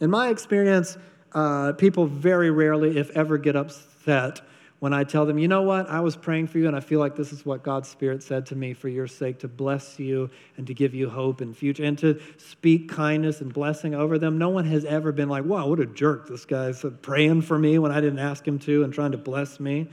[0.01, 0.99] In my experience,
[1.33, 4.43] uh, people very rarely, if ever, get upset
[4.85, 7.01] when I tell them, you know what, I was praying for you, and I feel
[7.01, 10.29] like this is what God's Spirit said to me for your sake to bless you
[10.59, 14.37] and to give you hope and future and to speak kindness and blessing over them.
[14.37, 16.29] No one has ever been like, wow, what a jerk.
[16.29, 19.59] This guy's praying for me when I didn't ask him to and trying to bless
[19.59, 19.89] me.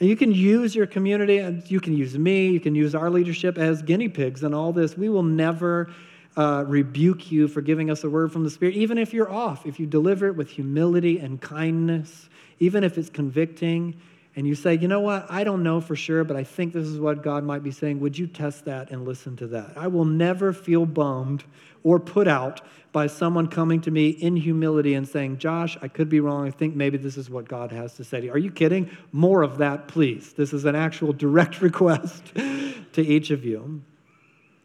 [0.00, 3.08] And you can use your community, and you can use me, you can use our
[3.08, 4.98] leadership as guinea pigs in all this.
[4.98, 5.90] We will never
[6.36, 9.64] uh, rebuke you for giving us a word from the Spirit, even if you're off,
[9.64, 12.28] if you deliver it with humility and kindness,
[12.58, 13.98] even if it's convicting
[14.36, 16.86] and you say, you know what, I don't know for sure, but I think this
[16.86, 19.72] is what God might be saying, would you test that and listen to that?
[19.76, 21.44] I will never feel bummed
[21.82, 22.60] or put out
[22.92, 26.46] by someone coming to me in humility and saying, Josh, I could be wrong.
[26.46, 28.28] I think maybe this is what God has to say.
[28.28, 28.90] Are you kidding?
[29.10, 30.34] More of that, please.
[30.34, 33.82] This is an actual direct request to each of you.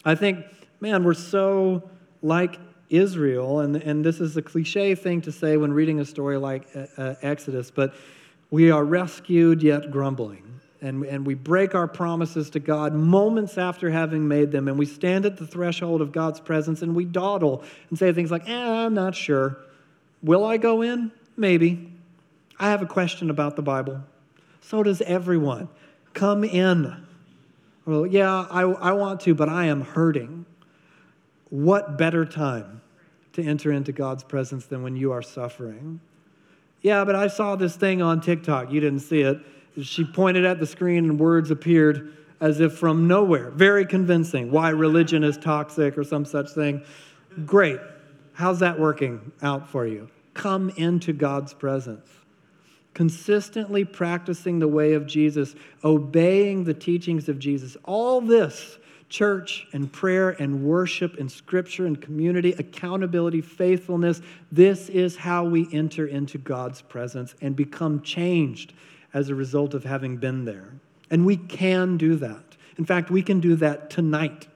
[0.03, 0.45] I think,
[0.82, 1.89] man, we're so
[2.22, 2.59] like
[2.89, 6.67] Israel, and, and this is a cliche thing to say when reading a story like
[6.76, 7.93] uh, uh Exodus, but
[8.52, 10.43] we are rescued yet grumbling.
[10.82, 14.86] and, and we break our promises to God moments after having made them, and we
[14.86, 18.86] stand at the threshold of God's presence and we dawdle and say things like, eh,
[18.86, 19.58] I'm not sure.
[20.24, 21.12] Will I go in?
[21.38, 21.91] Maybe.
[22.60, 24.02] I have a question about the Bible.
[24.62, 25.70] So does everyone.
[26.14, 27.06] Come in.
[27.86, 30.45] Well, yeah, I, I want to, but I am hurting.
[31.49, 32.82] What better time
[33.34, 35.99] to enter into God's presence than when you are suffering?
[36.82, 38.71] Yeah, but I saw this thing on TikTok.
[38.71, 39.39] You didn't see it.
[39.82, 43.51] She pointed at the screen and words appeared as if from nowhere.
[43.51, 44.51] Very convincing.
[44.51, 46.84] Why religion is toxic or some such thing.
[47.45, 47.79] Great.
[48.34, 50.09] How's that working out for you?
[50.34, 52.07] Come into God's presence
[52.93, 57.77] consistently practicing the way of Jesus, obeying the teachings of Jesus.
[57.86, 58.77] All this,
[59.12, 65.68] church and prayer and worship and scripture and community, accountability, faithfulness, this is how we
[65.74, 68.74] enter into God's presence and become changed
[69.14, 70.70] as a result of having been there.
[71.12, 72.55] And we can do that.
[72.78, 74.47] In fact, we can do that tonight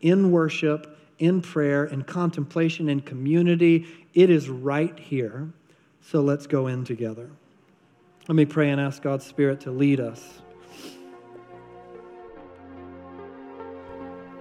[0.00, 3.86] in worship, in prayer, in contemplation, in community.
[4.14, 5.50] It is right here.
[6.00, 7.28] So let's go in together.
[8.26, 10.40] Let me pray and ask God's Spirit to lead us.